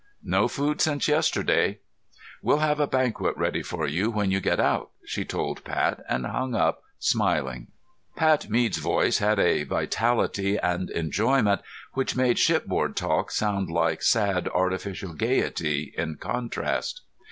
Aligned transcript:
"No 0.25 0.47
food 0.47 0.81
since 0.81 1.07
yesterday." 1.07 1.77
"We'll 2.41 2.57
have 2.57 2.79
a 2.79 2.87
banquet 2.87 3.37
ready 3.37 3.61
for 3.61 3.85
you 3.85 4.09
when 4.09 4.31
you 4.31 4.39
get 4.39 4.59
out," 4.59 4.89
she 5.05 5.23
told 5.23 5.63
Pat 5.63 6.03
and 6.09 6.25
hung 6.25 6.55
up, 6.55 6.81
smiling. 6.97 7.67
Pat 8.15 8.49
Mead's 8.49 8.79
voice 8.79 9.19
had 9.19 9.37
a 9.37 9.61
vitality 9.63 10.57
and 10.57 10.89
enjoyment 10.89 11.61
which 11.93 12.15
made 12.15 12.39
shipboard 12.39 12.95
talk 12.95 13.29
sound 13.29 13.69
like 13.69 14.01
sad 14.01 14.47
artificial 14.47 15.13
gaiety 15.13 15.93
in 15.95 16.15
contrast. 16.15 17.01